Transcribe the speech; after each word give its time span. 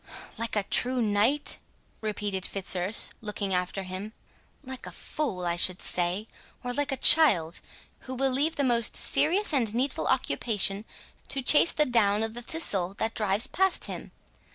"Like 0.35 0.55
a 0.55 0.63
true 0.63 0.99
knight?" 0.99 1.59
repeated 2.01 2.43
Fitzurse, 2.47 3.11
looking 3.21 3.53
after 3.53 3.83
him; 3.83 4.13
"like 4.63 4.87
a 4.87 4.91
fool, 4.91 5.45
I 5.45 5.55
should 5.55 5.79
say, 5.79 6.27
or 6.63 6.73
like 6.73 6.91
a 6.91 6.97
child, 6.97 7.59
who 7.99 8.15
will 8.15 8.31
leave 8.31 8.55
the 8.55 8.63
most 8.63 8.95
serious 8.95 9.53
and 9.53 9.75
needful 9.75 10.07
occupation, 10.07 10.85
to 11.27 11.43
chase 11.43 11.71
the 11.71 11.85
down 11.85 12.23
of 12.23 12.33
the 12.33 12.41
thistle 12.41 12.95
that 12.95 13.13
drives 13.13 13.45
past 13.45 13.85
him. 13.85 14.09